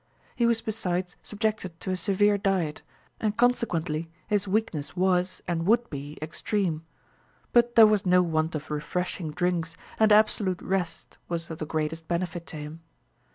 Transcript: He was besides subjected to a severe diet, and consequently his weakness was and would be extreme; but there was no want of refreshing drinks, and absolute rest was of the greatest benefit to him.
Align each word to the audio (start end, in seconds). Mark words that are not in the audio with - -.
He 0.35 0.47
was 0.47 0.61
besides 0.61 1.15
subjected 1.21 1.79
to 1.81 1.91
a 1.91 1.95
severe 1.95 2.35
diet, 2.35 2.81
and 3.19 3.37
consequently 3.37 4.09
his 4.27 4.47
weakness 4.47 4.97
was 4.97 5.43
and 5.47 5.63
would 5.67 5.91
be 5.91 6.17
extreme; 6.23 6.83
but 7.53 7.75
there 7.75 7.85
was 7.85 8.03
no 8.03 8.23
want 8.23 8.55
of 8.55 8.71
refreshing 8.71 9.29
drinks, 9.29 9.77
and 9.99 10.11
absolute 10.11 10.63
rest 10.63 11.19
was 11.29 11.51
of 11.51 11.59
the 11.59 11.67
greatest 11.67 12.07
benefit 12.07 12.47
to 12.47 12.57
him. 12.57 12.81